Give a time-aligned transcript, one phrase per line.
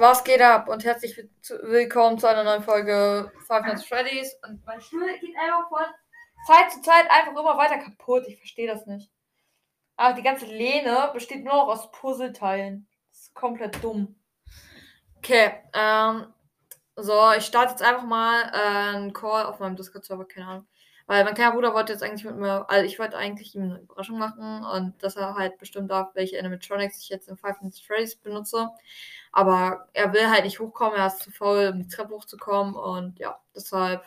[0.00, 1.14] Was geht ab und herzlich
[1.46, 4.34] willkommen zu einer neuen Folge Five Nights Freddy's.
[4.48, 5.84] Und mein Stuhl geht einfach von
[6.46, 8.24] Zeit zu Zeit einfach immer weiter kaputt.
[8.26, 9.10] Ich verstehe das nicht.
[9.98, 12.88] Aber die ganze Lehne besteht nur noch aus Puzzleteilen.
[13.10, 14.18] Das ist komplett dumm.
[15.18, 16.32] Okay, ähm,
[16.96, 20.68] so, ich starte jetzt einfach mal äh, einen Call auf meinem Discord-Server, keine Ahnung.
[21.10, 23.80] Weil mein kleiner Bruder wollte jetzt eigentlich mit mir, also ich wollte eigentlich ihm eine
[23.80, 27.80] Überraschung machen und dass er halt bestimmt darf, welche Animatronics ich jetzt in Five Nights
[27.80, 28.68] Freddy's benutze.
[29.32, 33.18] Aber er will halt nicht hochkommen, er ist zu faul, um die Treppe hochzukommen und
[33.18, 34.04] ja, deshalb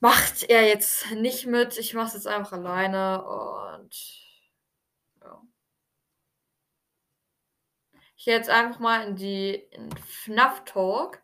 [0.00, 1.78] macht er jetzt nicht mit.
[1.78, 3.94] Ich mache es jetzt einfach alleine und
[5.22, 5.42] ja.
[8.16, 11.22] Ich gehe jetzt einfach mal in die in FNAF Talk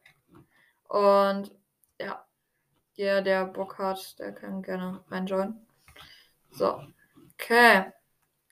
[0.86, 1.50] und
[2.00, 2.24] ja.
[2.96, 5.66] Der, der Bock hat, der kann gerne reinjoinen.
[6.50, 6.82] So.
[7.34, 7.92] Okay.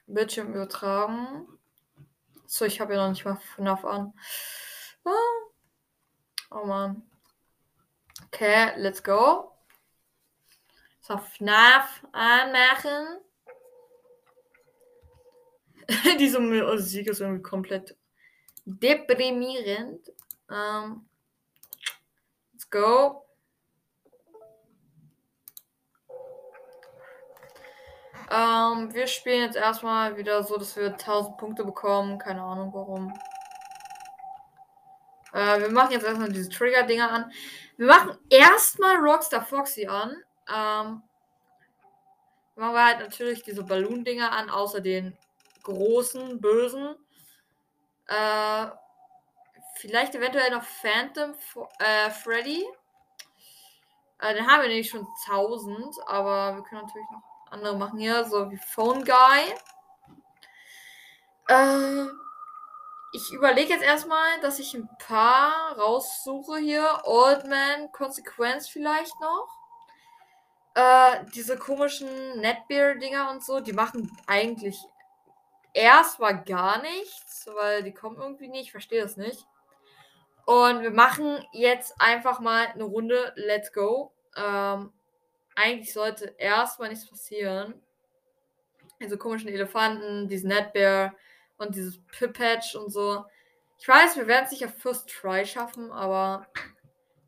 [0.06, 1.46] Bildschirm übertragen.
[2.46, 4.12] So, ich habe ja noch nicht mal FNAF an.
[5.04, 5.10] Ah.
[6.50, 7.02] Oh man.
[8.26, 9.52] Okay, let's go.
[11.00, 13.20] So, FNAF anmachen.
[16.18, 17.96] Diese Musik ist irgendwie komplett
[18.64, 20.08] deprimierend.
[20.48, 21.08] Um, ähm,
[22.52, 23.24] let's go.
[28.30, 32.18] Ähm, wir spielen jetzt erstmal wieder so, dass wir 1000 Punkte bekommen.
[32.18, 33.12] Keine Ahnung warum.
[35.32, 37.32] Äh, wir machen jetzt erstmal diese Trigger-Dinger an.
[37.76, 40.10] Wir machen erstmal Rockstar Foxy an.
[40.48, 41.02] Ähm,
[42.54, 45.16] machen wir halt natürlich diese Balloon-Dinger an, außer den
[45.64, 46.94] großen, bösen.
[48.06, 48.66] Äh,
[49.74, 51.34] vielleicht eventuell noch Phantom
[51.78, 52.64] äh, Freddy.
[54.20, 58.24] Äh, den haben wir nämlich schon 1000, aber wir können natürlich noch andere machen hier,
[58.24, 59.54] so wie Phone Guy.
[61.48, 62.06] Äh,
[63.12, 67.02] ich überlege jetzt erstmal, dass ich ein paar raussuche hier.
[67.04, 69.48] Old Man, Konsequenz vielleicht noch.
[70.74, 74.78] Äh, diese komischen Netbeer-Dinger und so, die machen eigentlich
[75.74, 78.66] erstmal gar nichts, weil die kommen irgendwie nicht.
[78.66, 79.44] Ich verstehe das nicht.
[80.46, 84.12] Und wir machen jetzt einfach mal eine Runde Let's Go.
[84.36, 84.92] Ähm,
[85.60, 87.74] eigentlich sollte erstmal nichts passieren.
[89.00, 91.14] Also komischen Elefanten, diesen Netbear
[91.58, 93.24] und dieses Pipatch und so.
[93.78, 96.46] Ich weiß, wir werden es sicher First Try schaffen, aber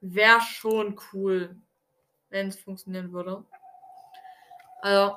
[0.00, 1.56] wäre schon cool,
[2.28, 3.44] wenn es funktionieren würde.
[4.81, 5.16] Also,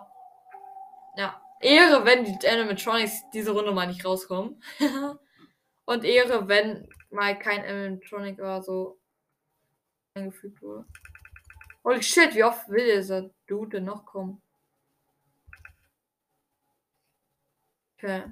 [1.18, 1.42] ja.
[1.62, 4.62] Ehre, wenn die Animatronics diese Runde mal nicht rauskommen.
[5.86, 9.00] und Ehre, wenn mal kein Animatronic oder so
[10.14, 10.86] eingefügt wurde.
[11.86, 14.42] Holy shit, wie oft will dieser Dude noch kommen?
[17.94, 18.24] Okay.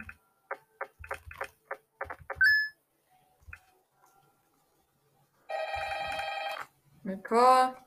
[7.04, 7.78] Nicole.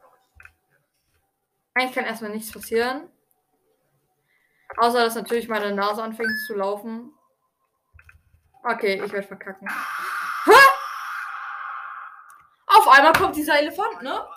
[1.75, 3.11] Eigentlich kann erstmal nichts passieren.
[4.77, 7.13] Außer, dass natürlich meine Nase anfängt zu laufen.
[8.63, 9.69] Okay, ich werde verkacken.
[9.69, 10.53] Hä?
[12.67, 14.29] Auf einmal kommt dieser Elefant, ne?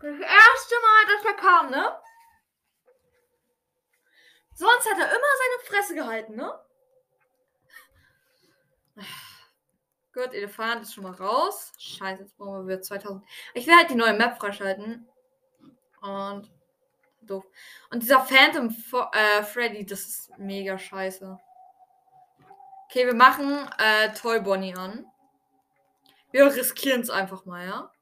[0.00, 1.98] Das erste Mal, dass er kam, ne?
[4.54, 6.60] Sonst hat er immer seine Fresse gehalten, ne?
[10.14, 11.72] Gut, Elefant ist schon mal raus.
[11.78, 13.24] Scheiße, jetzt brauchen wir wieder 2000.
[13.54, 15.08] Ich will halt die neue Map freischalten.
[16.00, 16.50] Und.
[17.22, 17.44] Doof.
[17.90, 18.74] Und dieser Phantom
[19.12, 21.38] äh, Freddy, das ist mega scheiße.
[22.86, 25.06] Okay, wir machen äh, Toy Bonnie an.
[26.30, 27.92] Wir riskieren es einfach mal, ja?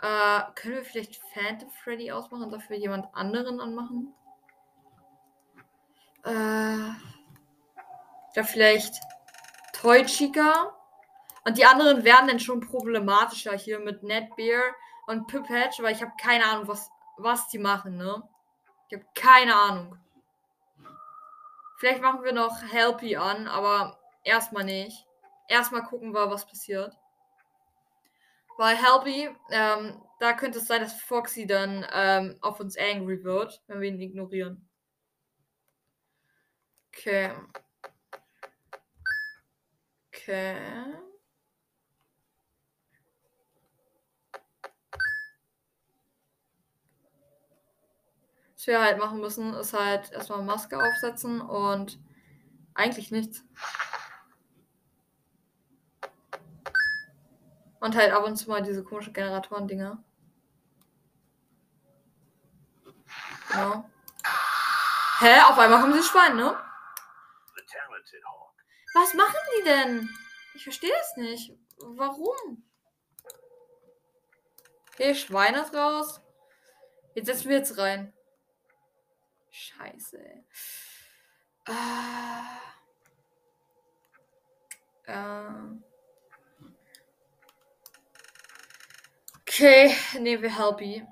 [0.00, 4.14] Äh, können wir vielleicht Phantom Freddy ausmachen und dafür jemand anderen anmachen?
[6.24, 6.92] Äh,
[8.34, 8.94] ja, vielleicht
[9.72, 10.74] Toy Chica.
[11.44, 14.62] Und die anderen werden dann schon problematischer hier mit Netbeer
[15.06, 18.22] und Pipatch, weil ich habe keine Ahnung, was, was die machen, ne?
[18.88, 19.98] Ich habe keine Ahnung.
[21.78, 25.06] Vielleicht machen wir noch Helpy an, aber erstmal nicht.
[25.48, 26.96] Erstmal gucken wir, was passiert.
[28.58, 33.62] Weil Helpy, ähm, da könnte es sein, dass Foxy dann ähm, auf uns angry wird,
[33.68, 34.68] wenn wir ihn ignorieren.
[36.92, 37.30] Okay.
[40.12, 40.56] Okay.
[48.56, 52.00] Was wir halt machen müssen, ist halt erstmal Maske aufsetzen und
[52.74, 53.44] eigentlich nichts.
[57.80, 60.02] Und halt ab und zu mal diese komischen Generatoren-Dinger.
[63.48, 63.88] Genau.
[65.20, 65.40] Hä?
[65.42, 66.56] Auf einmal kommen sie Schwein, ne?
[68.94, 70.10] Was machen die denn?
[70.54, 71.52] Ich verstehe es nicht.
[71.78, 72.64] Warum?
[74.92, 76.20] Okay, Schwein ist raus.
[77.14, 78.12] Jetzt setzen wir jetzt rein.
[79.50, 80.44] Scheiße, ey.
[81.66, 82.58] Ah.
[85.06, 85.84] Ähm.
[89.58, 91.04] Okay, nehmen wir Helpy.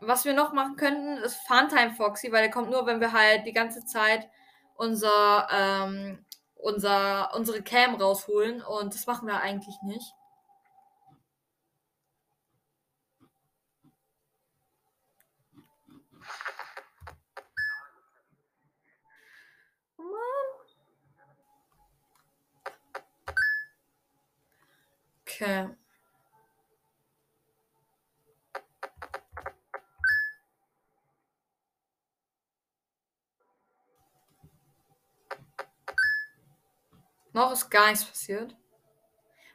[0.00, 3.46] Was wir noch machen könnten, ist Funtime Foxy, weil der kommt nur, wenn wir halt
[3.46, 4.28] die ganze Zeit
[4.74, 6.24] unser, ähm,
[6.56, 8.60] unser, unsere Cam rausholen.
[8.60, 10.12] Und das machen wir eigentlich nicht.
[25.26, 25.66] Okay.
[37.34, 38.56] Noch ist gar nichts passiert.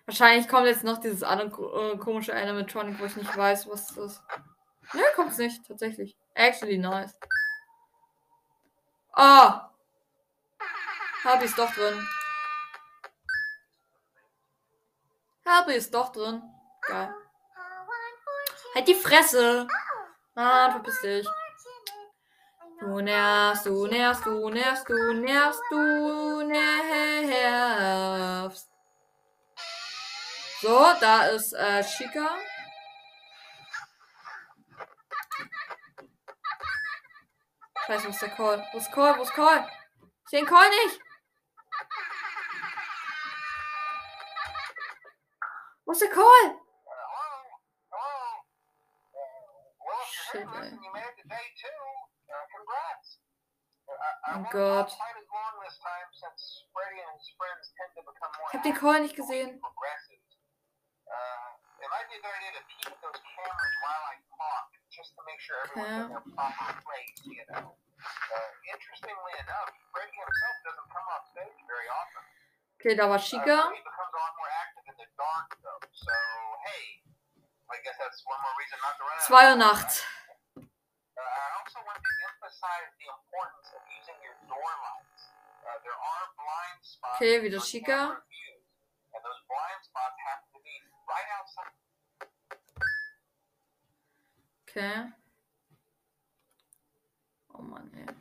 [0.05, 3.97] Wahrscheinlich kommt jetzt noch dieses andere äh, komische Animatronic, wo ich nicht weiß, was das
[3.97, 4.23] ist.
[4.93, 6.17] Ne, kommt's nicht, tatsächlich.
[6.33, 7.15] Actually nice.
[9.13, 9.71] Ah!
[11.23, 12.07] Hab ich's doch drin.
[15.45, 16.43] Habe ist doch drin.
[16.81, 17.13] Geil.
[18.75, 19.67] Halt die Fresse.
[20.35, 21.27] Ah, verpiss dich.
[22.79, 28.71] Du nervst, du nervst, du nervst, du nervst, du nervst.
[30.61, 32.37] So, da ist äh, Chica.
[37.85, 38.65] Scheiße, wo ist der Call?
[38.71, 39.17] Wo ist Call?
[39.17, 39.69] Wo ist Call?
[40.23, 41.01] Ich sehe den Call nicht.
[45.83, 46.55] Wo ist der Call?
[50.31, 50.79] Shit, ey.
[54.35, 54.97] Oh Gott.
[58.47, 59.61] Ich hab den Call nicht gesehen.
[65.65, 66.09] Okay.
[72.75, 73.71] Okay, da war Chica.
[79.19, 80.05] Zwei Uhr nachts.
[81.19, 85.23] I also want to emphasize the importance of using your door lights.
[85.65, 87.19] Uh, there are blind spots.
[87.19, 88.23] Okay, wieder Chica.
[89.11, 90.75] And those blind spots have to be
[91.07, 91.75] right outside.
[94.69, 95.11] Okay.
[97.55, 98.15] Oh my name.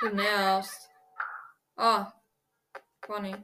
[0.00, 0.88] Who next?
[1.76, 2.12] Oh.
[3.08, 3.34] Conny.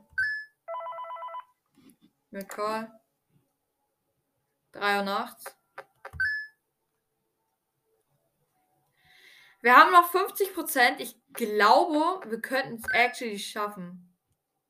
[2.31, 3.01] Mit Call.
[4.73, 5.57] 3 Uhr nachts.
[9.63, 10.97] Wir haben noch 50%.
[10.99, 14.15] Ich glaube, wir könnten es actually schaffen.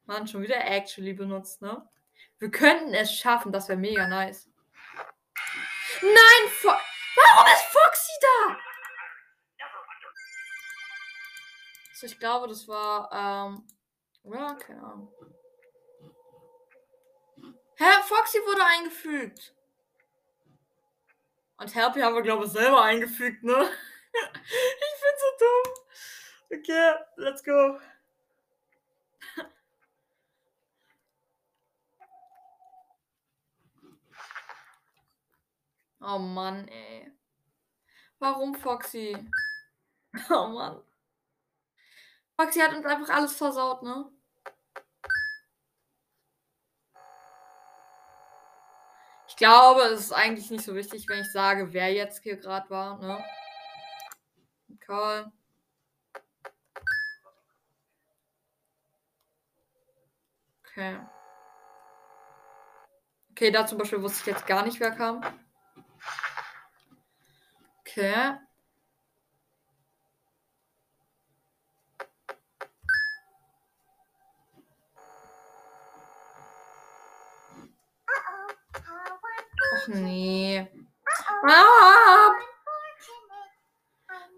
[0.04, 1.88] Mann, schon wieder actually benutzt, ne?
[2.38, 3.50] Wir könnten es schaffen.
[3.50, 4.48] Das wäre mega nice.
[6.02, 6.50] Nein!
[6.50, 8.56] Fo Warum ist Foxy da?
[11.94, 13.66] So, ich glaube, das war, ähm,
[14.24, 15.12] ja, keine Ahnung.
[17.76, 18.02] Hä?
[18.04, 19.54] Foxy wurde eingefügt.
[21.58, 23.52] Und Helpy haben wir, glaube ich, selber eingefügt, ne?
[24.12, 26.58] ich bin so dumm.
[26.58, 27.78] Okay, let's go.
[36.06, 37.10] Oh Mann, ey.
[38.18, 39.16] Warum Foxy?
[40.30, 40.82] Oh Mann.
[42.36, 44.13] Foxy hat uns einfach alles versaut, ne?
[49.34, 52.70] Ich glaube, es ist eigentlich nicht so wichtig, wenn ich sage, wer jetzt hier gerade
[52.70, 53.18] war, ne?
[54.78, 55.32] Karl.
[60.60, 61.00] Okay.
[63.32, 65.20] Okay, da zum Beispiel wusste ich jetzt gar nicht, wer kam.
[67.80, 68.36] Okay.
[79.84, 80.66] Ach nee.
[81.46, 82.30] Ah!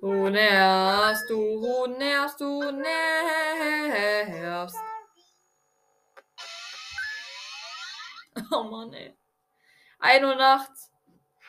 [0.01, 4.77] Du nervst, du nervst, du nervst.
[8.51, 9.17] Oh Mann, ey.
[10.01, 10.91] Ein Uhr nachts.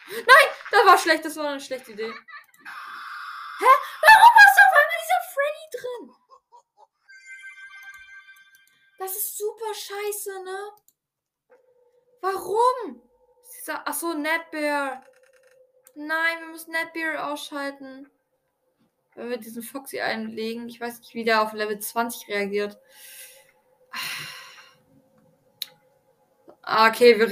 [0.09, 2.09] Nein, das war schlecht, das war eine schlechte Idee.
[2.09, 2.13] Hä?
[4.01, 6.03] Warum ist auf einmal dieser Freddy drin?
[8.99, 10.71] Das ist super scheiße, ne?
[13.67, 15.03] Dieser, achso, Netbear.
[15.93, 18.09] Nein, wir müssen Netbear ausschalten.
[19.13, 20.69] Wenn wir diesen Foxy einlegen.
[20.69, 22.79] Ich weiß nicht, wie der auf Level 20 reagiert.
[26.61, 27.29] Ah, okay, wir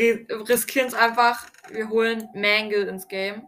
[0.50, 1.46] riskieren es einfach.
[1.70, 3.48] Wir holen Mangle ins Game.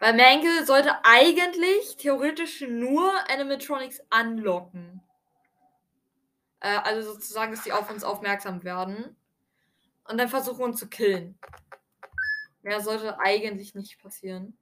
[0.00, 5.02] Weil Mangle sollte eigentlich theoretisch nur Animatronics anlocken.
[6.60, 9.16] Äh, also sozusagen, dass sie auf uns aufmerksam werden.
[10.08, 11.38] Und dann versuchen uns zu killen.
[12.62, 14.56] Mehr sollte eigentlich nicht passieren.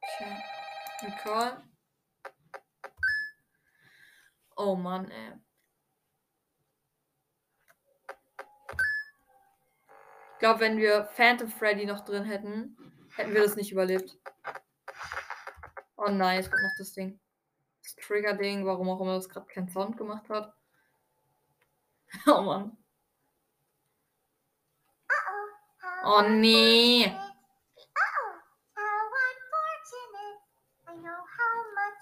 [0.00, 0.36] Okay.
[1.02, 1.62] Nicole.
[4.56, 5.32] Oh Mann, ey.
[10.32, 12.83] Ich glaube, wenn wir Phantom Freddy noch drin hätten,
[13.16, 14.16] hätten wir das nicht überlebt.
[15.96, 17.18] Oh nein, es kommt noch das Ding.
[17.82, 20.54] Das Trigger-Ding, warum auch immer das gerade keinen Sound gemacht hat.
[22.26, 22.76] oh Mann.
[26.06, 27.10] Oh nee.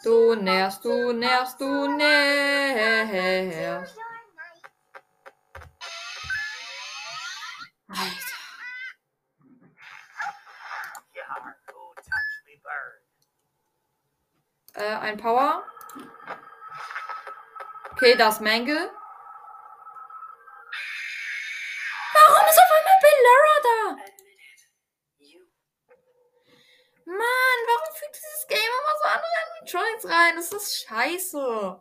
[0.04, 2.83] Du nervst, du nervst, du nervst.
[14.83, 15.65] Äh, ein Power.
[17.93, 18.91] Okay, das Mangle.
[22.15, 23.79] Warum ist auf einmal Bellara da?
[27.05, 30.35] Mann, warum fügt dieses Game immer so andere Animatronics rein?
[30.35, 31.81] Das ist scheiße.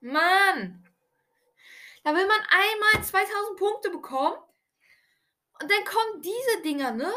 [0.00, 0.88] Mann.
[2.02, 4.38] Da will man einmal 2000 Punkte bekommen.
[5.60, 7.12] Und dann kommen diese Dinger, ne?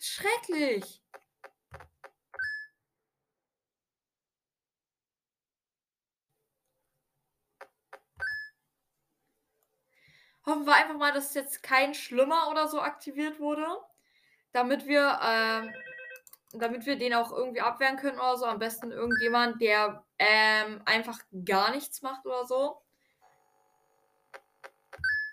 [0.00, 0.99] Schrecklich.
[10.50, 13.66] Hoffen wir einfach mal, dass jetzt kein Schlimmer oder so aktiviert wurde
[14.52, 15.72] damit wir, ähm,
[16.52, 18.46] damit wir den auch irgendwie abwehren können oder so.
[18.46, 22.82] Am besten irgendjemand, der ähm, einfach gar nichts macht oder so.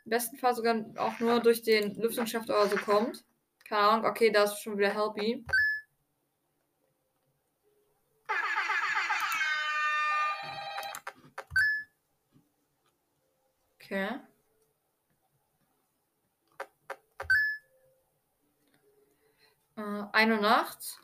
[0.05, 3.25] Im besten Fall sogar auch nur durch den Lüftungsschaft oder so kommt.
[3.67, 5.45] Keine Ahnung, okay, da ist schon wieder Helpy.
[13.75, 14.26] Okay.
[19.77, 20.99] Äh, eine Nacht.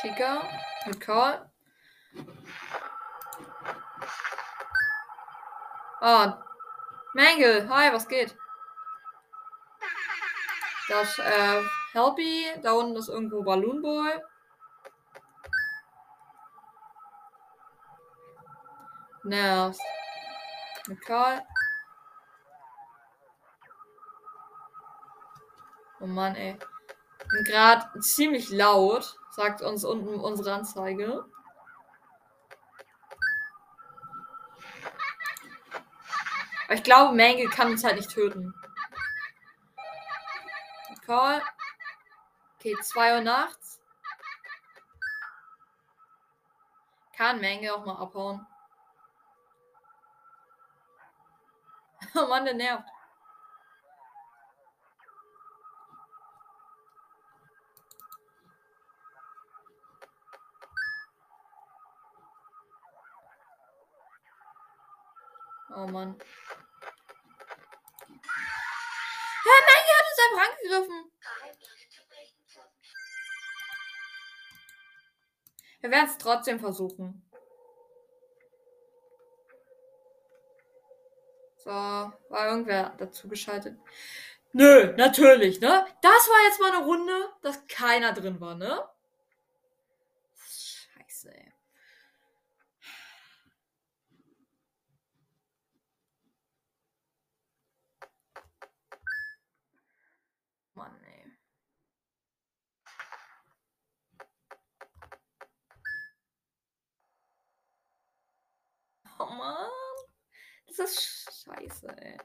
[0.00, 0.42] Chica
[0.86, 1.50] mit Karl.
[6.00, 6.42] Ah,
[7.14, 8.36] Mangle, hi, was geht?
[10.88, 14.18] Das, äh, Helpy, da unten ist irgendwo Balloon Boy.
[19.24, 19.80] Nervt.
[21.04, 21.42] Karl.
[26.00, 26.58] Oh Mann, ey.
[27.30, 31.24] Bin gerade ziemlich laut, sagt uns unten unsere Anzeige.
[36.64, 38.54] Aber ich glaube, Mangle kann uns halt nicht töten.
[41.06, 41.42] Call.
[42.58, 43.80] Okay, 2 Uhr nachts.
[47.16, 48.46] Kann Mangle auch mal abhauen.
[52.14, 52.88] Oh Mann, der nervt.
[65.74, 66.18] Oh Mann.
[69.44, 71.00] Herr Maggie hat uns einfach angegriffen.
[75.80, 77.31] Wir werden es trotzdem versuchen.
[81.64, 83.78] So, war irgendwer dazu geschaltet?
[84.52, 85.86] Nö, natürlich, ne?
[86.02, 88.82] Das war jetzt mal eine Runde, dass keiner drin war, ne?
[90.36, 91.52] Scheiße, ey.
[100.74, 101.30] Mann, ey.
[109.18, 109.70] Oh Mann.
[110.66, 111.00] Das ist
[111.62, 112.18] scheiße, ey.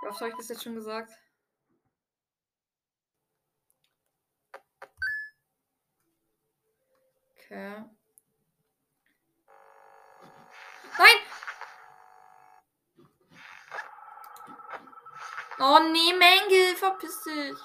[0.00, 1.12] Wie oft habe ich das jetzt schon gesagt?
[7.32, 7.84] Okay.
[10.98, 11.16] Nein!
[15.60, 17.58] Oh nee, Mängel, verpiss dich.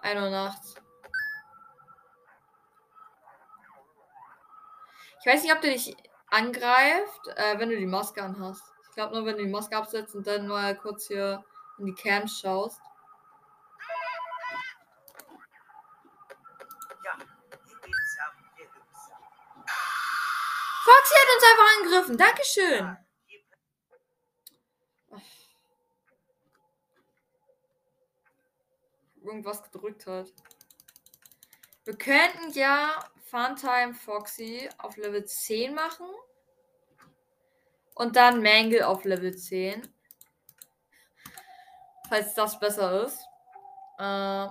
[0.00, 0.74] Ein Uhr nachts.
[5.20, 5.96] Ich weiß nicht, ob der dich
[6.28, 8.62] angreift, äh, wenn du die Maske anhast.
[8.88, 11.44] Ich glaube nur, wenn du die Maske absetzt und dann mal kurz hier
[11.78, 12.80] in die Cams schaust.
[20.84, 22.16] Foxy hat uns einfach angegriffen.
[22.16, 22.96] Dankeschön.
[29.22, 30.32] Irgendwas gedrückt hat.
[31.84, 32.98] Wir könnten ja
[33.30, 36.06] Funtime Foxy auf Level 10 machen.
[37.94, 39.82] Und dann Mangle auf Level 10.
[42.08, 43.20] Falls das besser ist.
[43.98, 44.46] Äh,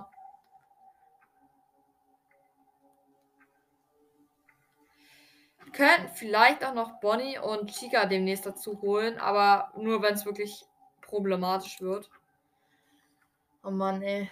[5.72, 10.64] könnten vielleicht auch noch Bonnie und Chica demnächst dazu holen, aber nur wenn es wirklich
[11.00, 12.10] problematisch wird.
[13.62, 14.30] Oh Mann, ey.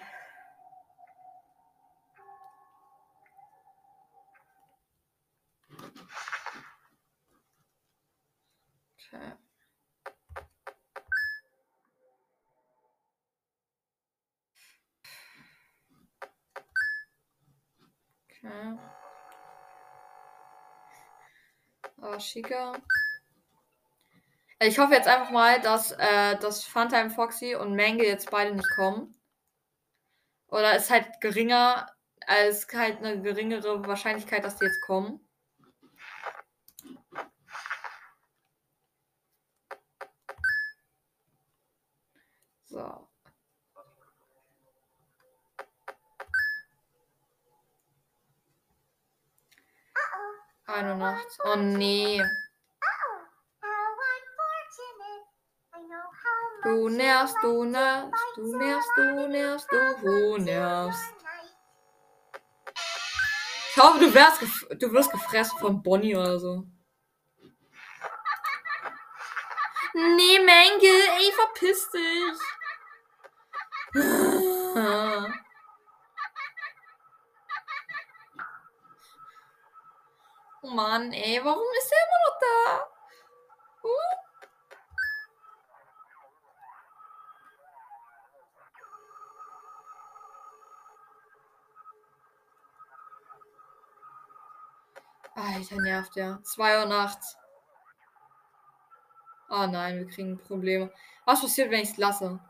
[9.08, 9.36] Okay.
[18.47, 18.78] Okay.
[21.99, 22.75] Aber Chica.
[24.61, 28.71] Ich hoffe jetzt einfach mal, dass, äh, dass Funtime Foxy und Mangle jetzt beide nicht
[28.76, 29.15] kommen.
[30.49, 31.87] Oder ist halt geringer,
[32.26, 35.21] als halt eine geringere Wahrscheinlichkeit, dass die jetzt kommen.
[42.67, 43.05] So.
[50.66, 51.38] Eine Nacht.
[51.44, 52.20] Oh nee.
[56.64, 59.68] Du nervst, du nervst, du nervst, du nervst,
[60.02, 61.14] du nervst.
[63.70, 66.64] Ich hoffe, du, wärst du wirst gefressen von Bonnie oder so.
[69.94, 72.40] Nee, Mengel, ey, verpiss dich.
[80.74, 82.88] Mann, ey, warum ist er immer noch da?
[83.82, 84.16] Uh.
[95.34, 96.42] Alter, nervt der.
[96.42, 97.36] 2 Uhr nachts.
[99.48, 100.90] Oh nein, wir kriegen Probleme.
[101.24, 102.40] Was passiert, wenn ich es lasse?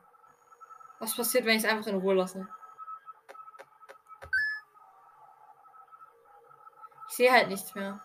[0.98, 2.48] Was passiert, wenn ich es einfach in Ruhe lasse?
[7.16, 7.98] Sehe halt nichts mehr.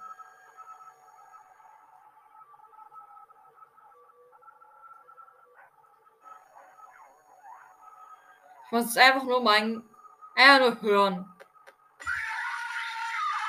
[8.66, 9.84] Ich muss es einfach nur mein.
[10.34, 11.34] Einfach nur hören.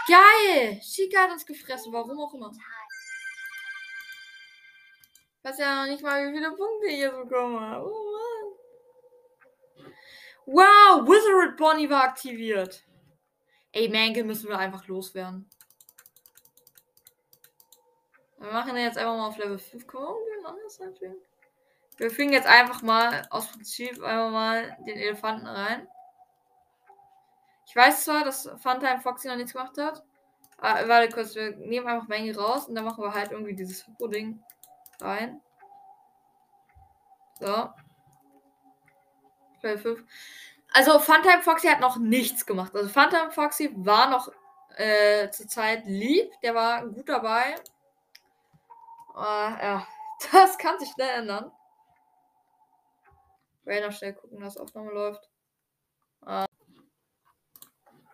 [0.09, 0.81] Geil!
[0.81, 2.51] Chica hat uns gefressen, warum auch immer.
[5.37, 7.85] Ich weiß ja noch nicht mal, wie viele Punkte ich hier bekomme.
[7.85, 8.19] Oh
[9.77, 9.95] Mann.
[10.45, 12.83] Wow, Wizard Bonnie war aktiviert.
[13.73, 15.49] Ey, Mangle müssen wir einfach loswerden.
[18.39, 19.87] Wir machen jetzt einfach mal auf Level 5.
[19.87, 21.23] Komm, wir anders natürlich.
[21.97, 25.89] Wir fügen jetzt einfach mal aus Prinzip einfach mal den Elefanten rein.
[27.67, 30.05] Ich weiß zwar, dass Funtime Foxy noch nichts gemacht hat.
[30.59, 33.85] Aber warte kurz, wir nehmen einfach Menge raus und dann machen wir halt irgendwie dieses
[33.85, 34.43] Hippo-Ding
[35.01, 35.41] rein.
[37.41, 37.71] So.
[39.63, 40.05] Level 5.
[40.75, 42.75] Also Funtime Foxy hat noch nichts gemacht.
[42.75, 44.33] Also Funtime Foxy war noch
[44.77, 46.31] äh, zur Zeit lieb.
[46.43, 47.57] Der war gut dabei.
[49.15, 49.87] Uh, ja,
[50.33, 51.53] das kann sich schnell ändern.
[53.61, 55.29] Ich werde noch schnell gucken, dass Aufnahme läuft.
[56.23, 56.47] Uh,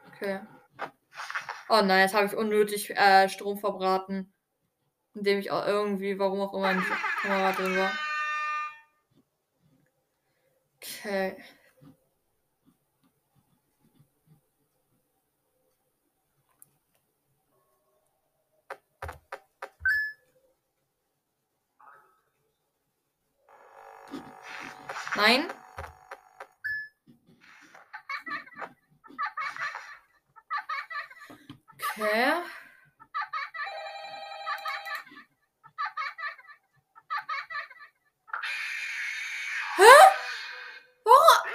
[0.08, 0.40] okay.
[1.68, 4.32] Oh nein, jetzt habe ich unnötig äh, Strom verbraten.
[5.14, 6.86] Indem ich auch irgendwie, warum auch immer, in die
[7.22, 7.92] Kamera drin war.
[10.76, 11.36] Okay.
[25.18, 25.48] Nein.
[31.74, 32.42] Okay.
[39.76, 39.92] Hä?
[41.04, 41.46] Warum?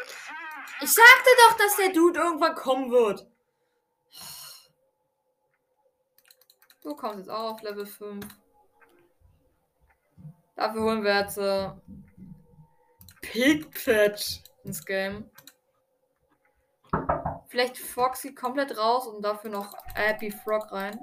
[0.81, 3.25] Ich sagte doch, dass der Dude irgendwann kommen wird.
[6.81, 8.25] Du kommst jetzt auch auf Level 5.
[10.57, 11.71] Dafür holen wir jetzt äh,
[13.33, 15.27] Pigpatch ins Game.
[17.47, 20.99] Vielleicht Foxy komplett raus und dafür noch Happy Frog rein.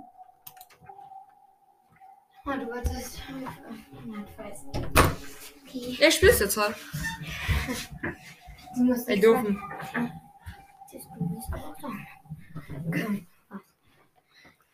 [2.47, 3.19] Oh, du wolltest.
[3.19, 4.67] Ich weiß.
[4.73, 5.97] Okay.
[5.99, 6.77] Ja, ich spiel's jetzt halt.
[8.77, 9.61] Du musst Ey, nicht doofen.
[9.93, 10.21] sagen.
[10.85, 11.89] Das ist du bist auch da.
[12.87, 13.27] Okay.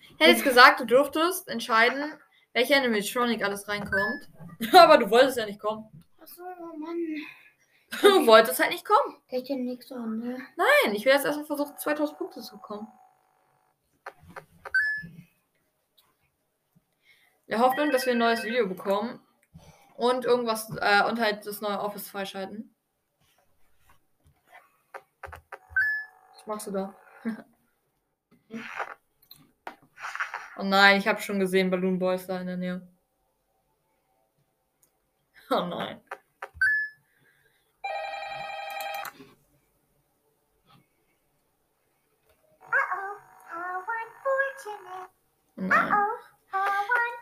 [0.01, 2.12] Ich hätte jetzt gesagt, du dürftest entscheiden,
[2.53, 4.29] welcher Animatronic alles reinkommt.
[4.75, 5.87] Aber du wolltest ja nicht kommen.
[6.21, 6.97] Achso, oh Mann.
[8.03, 9.17] Du wolltest halt nicht kommen.
[9.29, 10.39] Geht ja nichts an, ne?
[10.57, 12.89] Nein, ich will jetzt erstmal versuchen, 2000 Punkte zu bekommen.
[17.49, 19.21] Der Hoffnung, dass wir ein neues Video bekommen.
[19.97, 22.75] Und irgendwas, äh, und halt das neue Office freischalten.
[26.35, 26.95] Was machst du da?
[30.59, 32.87] oh nein, ich habe schon gesehen, Balloon Boys da in der Nähe.
[35.51, 36.03] Oh nein.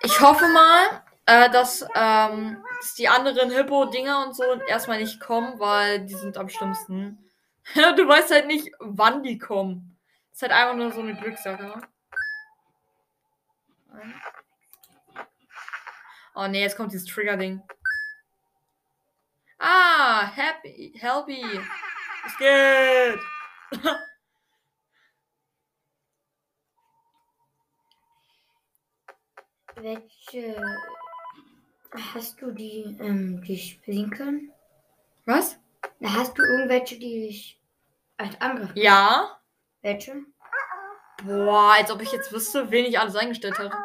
[0.02, 5.58] Ich hoffe mal, äh, dass, ähm, dass die anderen Hippo-Dinger und so erstmal nicht kommen,
[5.58, 7.30] weil die sind am schlimmsten.
[7.74, 9.96] du weißt halt nicht, wann die kommen.
[10.32, 11.80] ist halt einfach nur so eine Glückssache.
[16.34, 17.62] Oh nee, jetzt kommt dieses Trigger-Ding.
[19.58, 21.60] Ah, happy, helpy.
[22.26, 23.20] Es geht.
[30.34, 30.56] Welche
[32.12, 34.50] hast du die, ähm, die spielen können?
[35.26, 35.56] Was?
[36.02, 37.60] Hast du irgendwelche, die ich
[38.16, 38.70] als Angriff?
[38.74, 39.38] Ja.
[39.82, 40.24] Welche?
[41.22, 43.76] Boah, als ob ich jetzt wüsste, wen ich alles eingestellt hatte.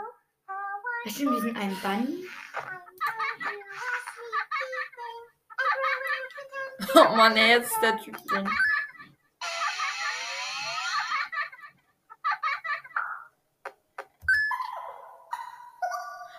[1.05, 2.25] Hast du diesen einen Bunny?
[6.95, 8.49] Oh Mann, ey, jetzt ist der Typ drin.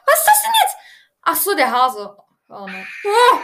[0.06, 0.76] Was ist das denn jetzt?
[1.22, 2.16] Ach so, der Hase.
[2.48, 2.86] Oh nein.
[3.04, 3.40] Oh.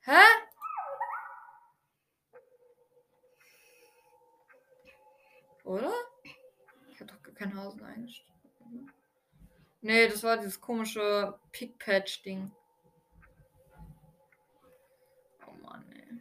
[0.00, 0.22] Hä?
[5.64, 5.92] Oder?
[6.88, 8.30] Ich hab doch gar keinen Hasen eingestellt.
[9.80, 12.50] Nee, das war dieses komische Pickpatch-Ding.
[15.46, 16.20] Oh Mann, ey.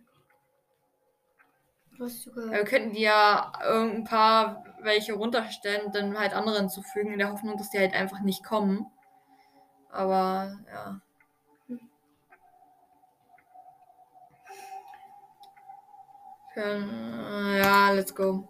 [1.97, 2.45] Du hast sogar.
[2.45, 7.19] Ja, wir könnten die ja irgendein paar welche runterstellen und dann halt andere hinzufügen, in
[7.19, 8.91] der Hoffnung, dass die halt einfach nicht kommen.
[9.95, 10.99] Aber ja.
[16.53, 18.47] Können- Ja, let's go.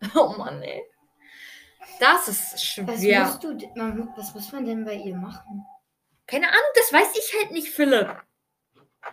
[0.14, 0.84] Oh Mann, ey.
[2.00, 3.24] Das ist Was, schwer.
[3.26, 3.56] musst du,
[4.16, 5.64] was muss man denn bei ihr machen?
[6.26, 8.08] Keine Ahnung, das weiß ich halt nicht, Philipp.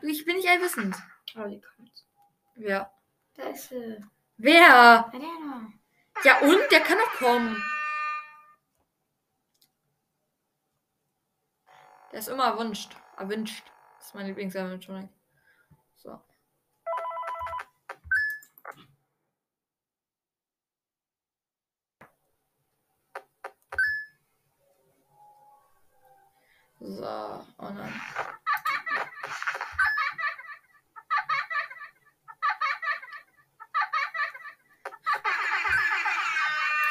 [0.02, 0.96] Ich bin nicht allwissend.
[1.38, 1.92] Oh, die kommt.
[2.56, 2.92] Wer?
[3.36, 4.04] Da ist sie.
[4.38, 5.12] Wer?
[6.24, 6.60] Ja, und?
[6.72, 7.62] Der kann doch kommen.
[12.12, 12.96] Der ist immer erwünscht.
[13.18, 13.72] Erwünscht.
[13.98, 15.10] Das ist mein Lieblingsanimation.
[15.98, 16.20] So.
[26.80, 28.02] So, oh nein.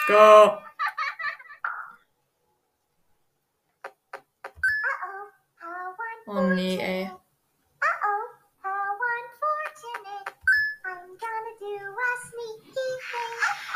[0.06, 0.67] Go.
[6.30, 7.10] Oh nee, ey.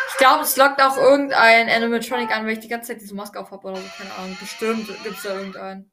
[0.09, 3.41] Ich glaube, es lockt auch irgendein Animatronic an, weil ich die ganze Zeit diese Maske
[3.41, 3.89] auf habe oder so.
[3.97, 4.37] Keine Ahnung.
[4.39, 5.91] Bestimmt gibt es da irgendeinen.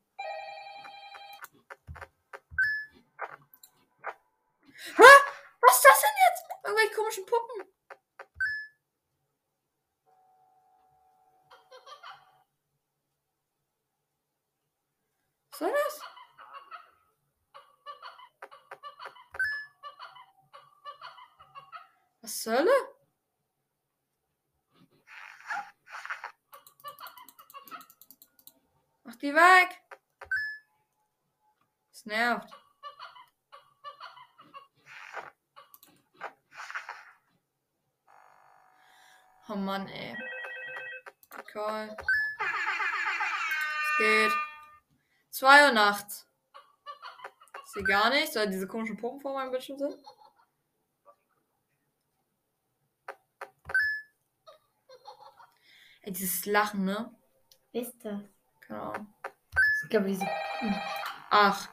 [4.97, 5.03] Hä?
[5.61, 6.43] Was ist das denn jetzt?
[6.65, 7.78] Irgendwelche komischen Puppen.
[32.09, 32.49] nervt.
[39.47, 40.15] Oh Mann, ey.
[41.51, 41.97] Call.
[43.81, 44.31] Es geht.
[45.31, 46.27] Zwei Uhr nachts.
[47.65, 49.95] Ich sehe gar nichts, weil diese komischen Pumpen vor meinem Bildschirm sind.
[56.01, 57.15] Ey, dieses Lachen, ne?
[57.71, 58.21] Ist das?
[58.67, 58.93] Genau.
[59.83, 60.27] Ich glaube, diese.
[61.31, 61.69] Ach.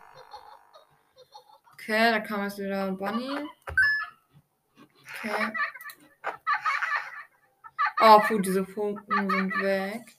[1.89, 3.49] Okay, da kam jetzt wieder Bunny.
[5.23, 5.53] Okay.
[8.01, 10.17] Oh, puh, diese Funken sind weg.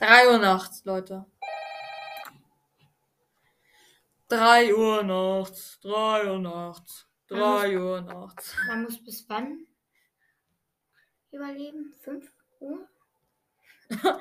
[0.00, 1.26] Drei Uhr nachts, Leute.
[4.26, 5.78] Drei Uhr nachts.
[5.80, 7.06] Drei Uhr nachts.
[7.28, 8.56] Drei Uhr nachts.
[8.66, 9.64] Man muss bis wann
[11.30, 11.94] überleben?
[12.02, 12.88] 5 Uhr?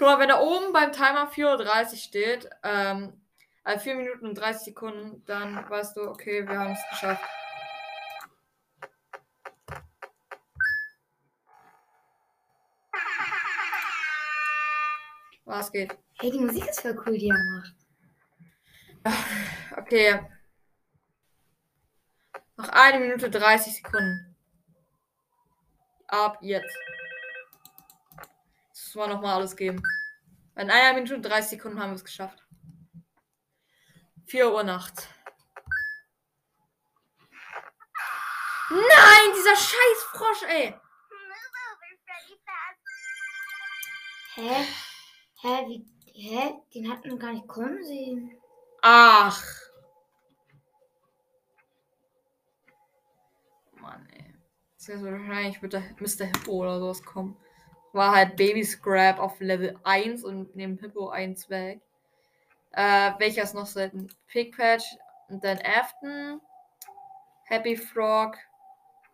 [0.00, 3.20] Guck mal, wenn da oben beim Timer 4.30 Uhr steht, ähm,
[3.62, 7.22] also 4 Minuten und 30 Sekunden, dann weißt du, okay, wir haben es geschafft.
[15.44, 15.94] Was geht?
[16.18, 17.74] Hey, die Musik ist voll cool, die er macht.
[19.76, 20.20] Okay.
[22.56, 24.34] Noch eine Minute 30 Sekunden.
[26.06, 26.74] Ab jetzt.
[28.86, 29.82] Das man nochmal alles geben.
[30.56, 32.44] In einer Minute und 30 Sekunden haben wir es geschafft.
[34.26, 35.06] 4 Uhr nachts.
[38.70, 40.74] Nein, dieser scheiß Frosch, ey.
[44.34, 44.66] Hä?
[45.40, 45.66] Hä?
[45.68, 45.86] Wie?
[46.12, 46.54] Hä?
[46.74, 48.40] Den hatten wir gar nicht kommen sehen.
[48.82, 49.44] Ach.
[53.72, 54.34] Mann, ey.
[54.76, 56.24] Das ist wahrscheinlich wird der Mr.
[56.26, 57.36] Hippo oder sowas kommen.
[57.92, 61.80] War halt Baby Scrap auf Level 1 und neben Hippo 1 weg.
[62.72, 64.08] Äh, welcher ist noch selten?
[64.28, 64.96] Pigpatch
[65.28, 66.40] und dann Afton,
[67.44, 68.36] Happy Frog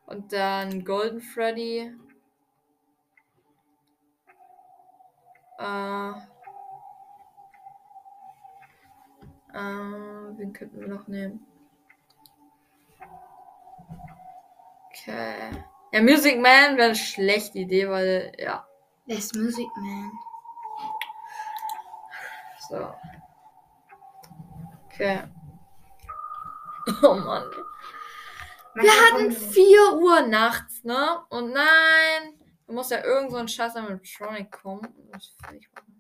[0.07, 1.91] und dann Golden Freddy.
[5.59, 6.11] Äh,
[9.55, 11.47] äh, wen könnten wir noch nehmen?
[14.91, 15.65] Okay.
[15.93, 18.67] Ja, Music Man wäre eine schlechte Idee, weil, ja.
[19.07, 20.11] Wer ist Music Man?
[22.69, 22.95] So.
[24.87, 25.23] Okay.
[27.03, 27.51] Oh Mann.
[28.75, 31.21] Wir hatten kommen so- 4 Uhr nachts, ne?
[31.31, 34.85] Und nein, da muss ja irgend so ein scheiß Animatronic kommen.
[34.87, 35.96] und das fertig machen.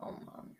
[0.00, 0.56] Oh Mann.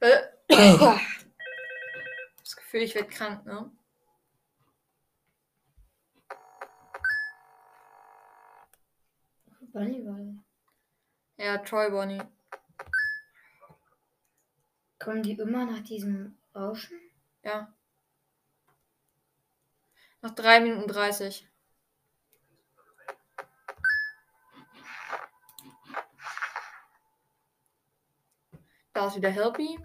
[0.00, 0.22] Äh,
[2.38, 3.70] Das Gefühl, ich werde krank, ne?
[9.72, 10.44] Bunny war.
[11.36, 12.22] Ja, Troy Bonnie.
[15.04, 16.98] Kommen die immer nach diesem Rauschen?
[17.42, 17.70] Ja.
[20.22, 21.46] Nach 3 Minuten 30.
[28.94, 29.78] Da ist wieder Helpy.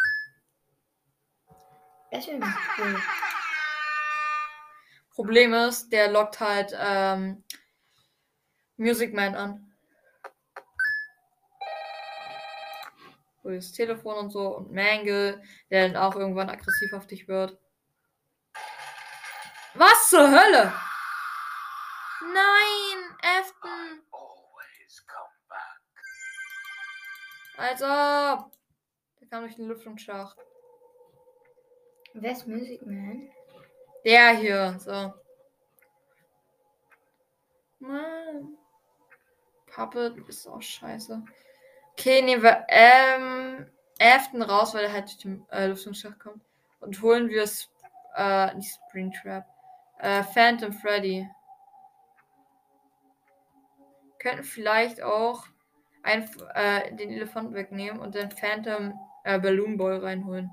[2.11, 2.45] Das ganz
[2.77, 3.01] cool.
[5.15, 7.43] Problem ist, der lockt halt ähm,
[8.77, 9.68] Music Man an.
[13.55, 17.57] Das Telefon und so und Mangle, der dann auch irgendwann aggressiv auf dich wird.
[19.75, 20.73] Was zur Hölle?
[22.21, 23.09] Nein,
[25.47, 25.59] back.
[27.57, 27.85] Also,
[29.19, 30.37] der kam durch den Lüftungsschacht.
[32.13, 33.29] Wer ist Music Man?
[34.05, 35.13] Der hier, so.
[37.79, 38.57] Mann.
[39.67, 41.23] Pappe, du bist auch scheiße.
[41.99, 43.65] Okay, nehmen wir ähm,
[43.99, 46.41] Afton raus, weil er halt durch den äh, Lüftungsschacht kommt.
[46.79, 47.69] Und holen wir es,
[48.15, 49.45] äh, nicht Springtrap.
[49.97, 51.29] Äh, Phantom Freddy.
[54.17, 55.43] Könnten vielleicht auch
[56.03, 60.49] ein, äh, den Elefanten wegnehmen und den Phantom äh, Balloon Boy reinholen.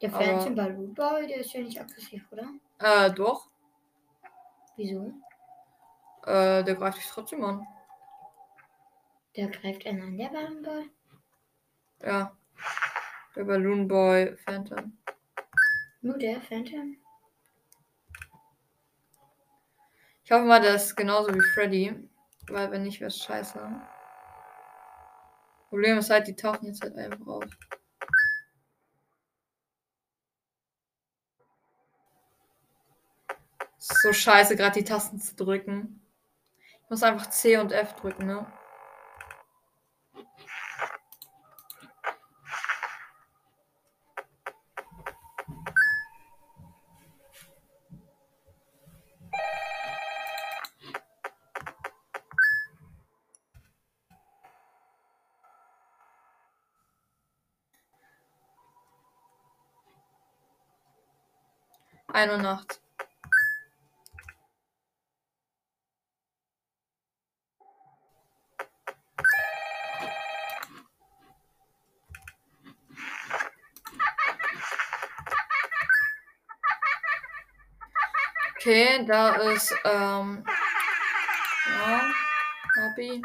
[0.00, 2.48] Der Aber- Phantom Baloo Boy, der ist ja nicht aggressiv, oder?
[2.78, 3.48] Äh, doch.
[4.76, 5.12] Wieso?
[6.24, 7.66] Äh, der greift dich trotzdem an.
[9.36, 10.90] Der greift einen an, der Balloon Boy.
[12.02, 12.36] Ja.
[13.34, 14.96] Der Balloon Boy Phantom.
[16.02, 16.96] Nur der Phantom?
[20.22, 22.08] Ich hoffe mal, der ist genauso wie Freddy.
[22.48, 23.58] Weil wenn nicht, wäre es scheiße.
[25.68, 27.44] Problem ist halt, die tauchen jetzt halt einfach auf.
[33.78, 36.00] So scheiße, gerade die Tasten zu drücken.
[36.84, 38.46] Ich muss einfach C und F drücken, ne?
[62.14, 62.80] Ein Uhr nachts.
[78.54, 80.44] Okay, da ist, ähm,
[81.66, 82.00] ja,
[82.76, 83.20] Hobby.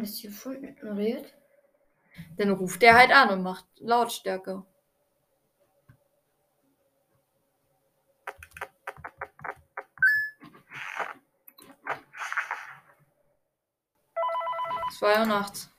[0.00, 1.34] Man das Telefon ignoriert?
[2.38, 4.64] Dann ruft der halt an und macht Lautstärke.
[14.98, 15.69] Zwei Uhr nachts.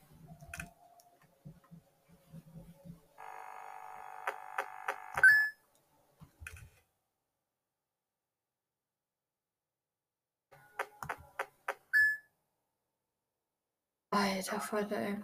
[14.42, 15.22] Alter Vater, ey.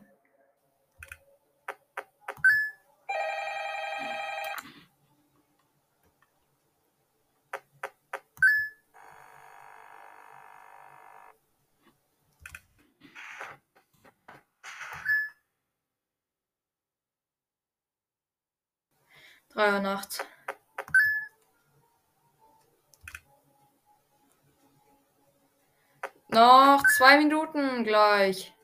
[19.48, 20.24] Drei Uhr nachts.
[26.28, 28.54] Noch zwei Minuten gleich.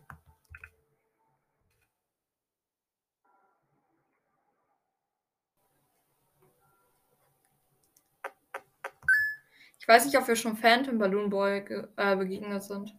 [9.84, 11.58] Ich weiß nicht, ob wir schon Phantom Balloon Boy
[11.98, 12.96] äh, begegnet sind.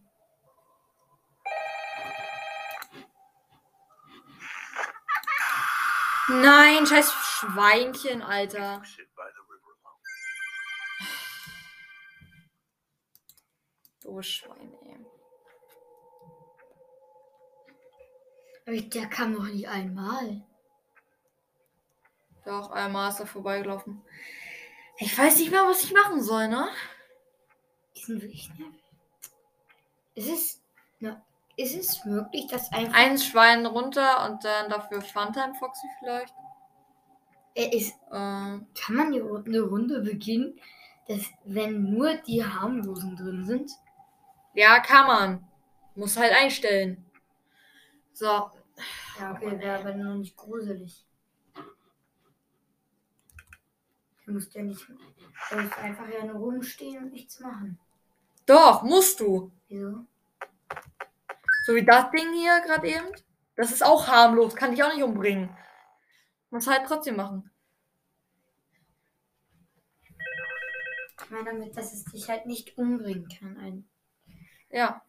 [6.28, 8.84] Nein, scheiß Schweinchen, Alter.
[14.20, 15.06] Schwein, ey.
[18.64, 20.46] Aber der kam noch nicht einmal.
[22.44, 24.04] Doch, einmal ist er vorbeigelaufen.
[24.98, 26.68] Ich weiß nicht mehr, was ich machen soll, ne?
[27.96, 28.80] Die sind wirklich nervig.
[30.14, 30.62] Ist es,
[30.98, 31.24] na,
[31.56, 36.34] ist es möglich, dass einfach Ein Schwein runter und dann dafür Funtime Foxy vielleicht.
[37.54, 40.60] er ist, Äh, kann man die, eine Runde beginnen,
[41.08, 43.72] dass wenn nur die harmlosen drin sind?
[44.54, 45.48] ja, kann man.
[45.94, 47.04] Muss halt einstellen.
[48.12, 48.50] So.
[49.18, 51.05] Ja, okay, wäre aber noch nicht gruselig.
[54.26, 57.78] Du musst ja nicht, du musst einfach ja nur rumstehen und nichts machen.
[58.44, 59.52] Doch, musst du.
[59.68, 60.04] Wieso?
[61.64, 63.06] So wie das Ding hier gerade eben.
[63.54, 65.56] Das ist auch harmlos, kann dich auch nicht umbringen.
[66.50, 67.50] Muss halt trotzdem machen.
[71.22, 73.56] Ich meine damit, dass es dich halt nicht umbringen kann.
[73.58, 73.88] Ein,
[74.70, 75.02] Ja.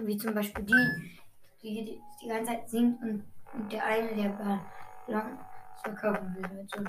[0.00, 1.20] wie zum Beispiel die,
[1.62, 4.28] die die, die ganze Zeit singt und, und der eine, der
[5.08, 5.38] Ballon
[5.82, 6.66] verkaufen will.
[6.72, 6.84] Also.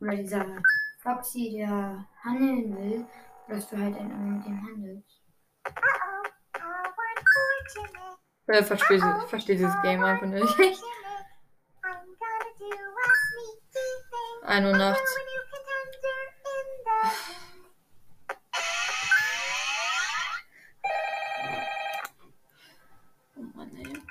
[0.00, 0.44] Oder dieser
[0.98, 3.06] Foxy, der handeln will,
[3.48, 5.22] dass du halt dann mit dem handelst.
[8.46, 10.56] Wer versteht, versteht dieses Game einfach nicht.
[14.44, 15.16] Ein Uhr nachts.
[23.36, 24.02] Oh Mann, ey.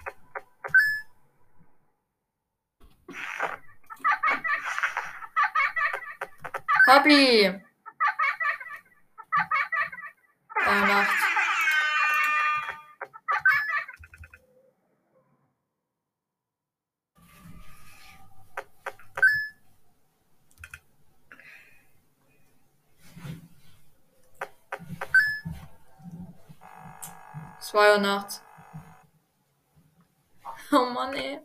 [7.05, 7.61] Uhr
[10.87, 11.13] nachts.
[27.59, 28.41] Zwei Uhr nachts.
[30.71, 31.39] Oh Mann, ey.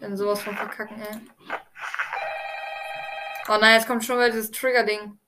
[0.00, 1.37] Wenn sowas von verkacken, ey.
[3.50, 5.18] Oh nein, jetzt kommt schon wieder dieses Trigger-Ding.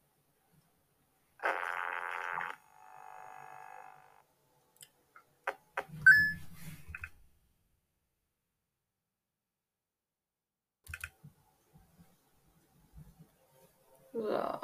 [14.12, 14.61] So.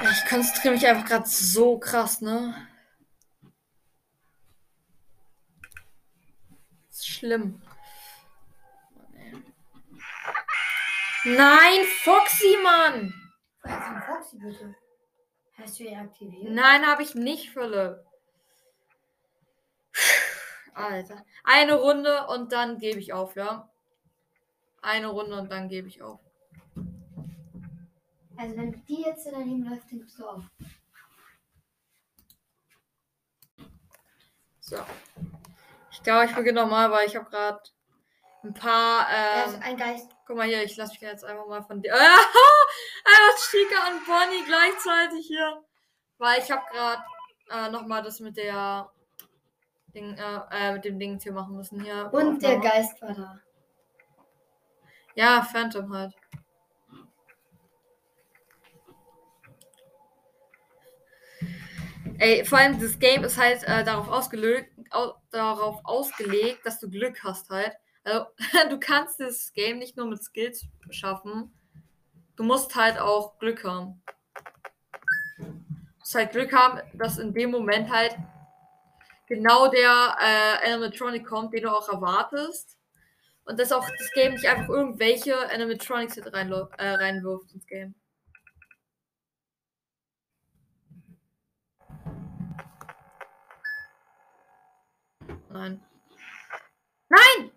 [0.00, 2.54] Ich konzentriere mich einfach gerade so krass, ne?
[6.88, 7.60] Das ist schlimm.
[11.26, 13.12] Nein, Foxy, Mann!
[13.64, 14.76] Woher Foxy bitte?
[15.58, 16.52] Hast du ihn aktiviert?
[16.52, 17.96] Nein, habe ich nicht, Philipp.
[20.72, 21.24] Alter.
[21.42, 23.68] Eine Runde und dann gebe ich auf, ja?
[24.82, 26.20] Eine Runde und dann gebe ich auf.
[28.36, 30.44] Also wenn die jetzt daneben läuft, dann gibst du auf.
[34.60, 34.76] So.
[35.90, 37.62] Ich glaube, ich beginne nochmal, weil ich habe gerade
[38.46, 39.08] ein paar.
[39.10, 40.10] Er Ähm, ist ein Geist.
[40.26, 41.92] guck mal hier, ich lasse mich jetzt einfach mal von dir.
[43.04, 45.62] einfach Chica und Bonnie gleichzeitig hier.
[46.18, 47.02] Weil ich habe gerade
[47.50, 48.90] äh, nochmal das mit der.
[49.94, 52.10] Ding, äh, äh, mit dem Ding hier machen müssen hier.
[52.12, 52.58] Und der.
[52.60, 53.40] Geist war da.
[55.14, 56.14] Ja, Phantom halt.
[62.18, 66.88] Ey, vor allem das Game ist halt äh, darauf, ausgelegt, au darauf ausgelegt, dass du
[66.90, 67.72] Glück hast halt.
[68.06, 68.26] Also,
[68.70, 71.52] du kannst das Game nicht nur mit Skills schaffen.
[72.36, 74.00] Du musst halt auch Glück haben.
[75.38, 75.44] Du
[75.98, 78.16] musst halt Glück haben, dass in dem Moment halt
[79.26, 82.78] genau der äh, Animatronic kommt, den du auch erwartest.
[83.44, 87.94] Und dass auch das Game nicht einfach irgendwelche Animatronics mit reinlo- äh, reinwirft ins Game.
[95.48, 95.80] Nein.
[97.08, 97.55] Nein!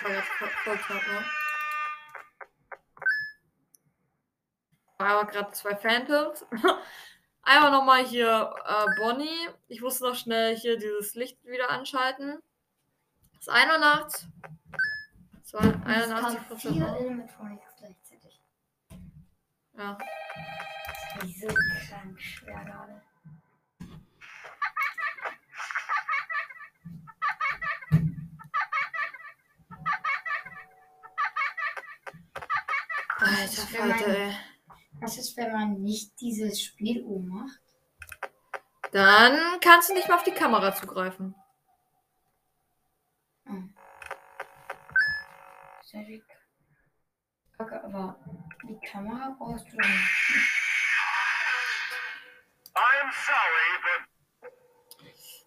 [0.00, 1.24] Voll- ne?
[4.98, 6.44] Aber gerade zwei Phantoms.
[7.42, 9.48] Einmal nochmal hier äh, Bonnie.
[9.68, 12.38] Ich muss noch schnell hier dieses Licht wieder anschalten.
[13.34, 14.26] Es ist 1 Uhr nachts.
[15.42, 16.76] Es war Es kamen 81 Prozent.
[16.76, 18.42] vier Animatronics gleichzeitig.
[19.76, 19.98] Ja.
[21.18, 22.99] Das ist so krank schwer gerade.
[33.38, 34.36] Alter Falter, ey.
[35.00, 37.60] Was ist, wenn man nicht dieses Spiel ummacht?
[38.92, 41.34] Dann kannst du nicht mehr auf die Kamera zugreifen.
[45.84, 46.24] Cedric.
[47.58, 48.18] Okay, aber
[48.68, 49.88] die Kamera brauchst du nicht.
[52.74, 54.52] I'm sorry, but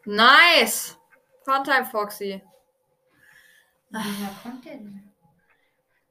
[0.05, 0.97] Nice!
[1.45, 2.41] Funtime Foxy.
[3.89, 5.13] Woher kommt der denn?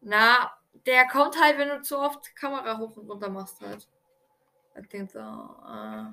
[0.00, 0.50] Na,
[0.86, 3.88] der kommt halt, wenn du zu oft Kamera hoch und runter machst halt.
[4.80, 6.12] Ich denke so, äh.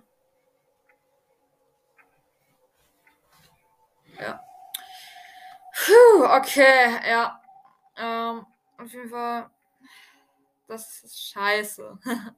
[4.22, 4.44] Ja.
[5.74, 7.42] Puh, okay, ja.
[7.96, 8.46] Ähm,
[8.78, 9.50] auf jeden Fall.
[10.68, 11.98] Das ist scheiße.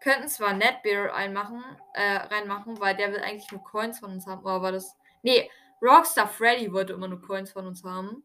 [0.00, 1.62] Könnten zwar Netbeer einmachen,
[1.94, 4.96] äh, reinmachen, weil der will eigentlich nur Coins von uns haben, aber das.
[5.22, 5.50] Nee,
[5.82, 8.22] Rockstar Freddy wollte immer nur Coins von uns haben.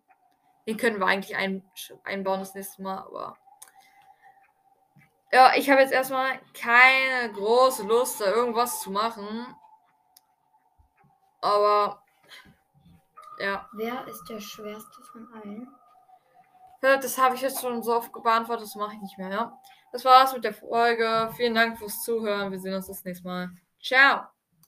[0.67, 1.63] Den können wir eigentlich ein,
[2.03, 3.37] einbauen das nächste Mal, aber.
[5.31, 9.55] Ja, ich habe jetzt erstmal keine große Lust, da irgendwas zu machen.
[11.41, 12.01] Aber.
[13.39, 13.69] Ja.
[13.73, 15.67] Wer ist der schwerste von allen?
[16.81, 19.59] Das habe ich jetzt schon so oft beantwortet, das mache ich nicht mehr, ja.
[19.91, 21.31] Das war's mit der Folge.
[21.35, 22.51] Vielen Dank fürs Zuhören.
[22.51, 23.49] Wir sehen uns das nächste Mal.
[23.81, 24.34] Ciao.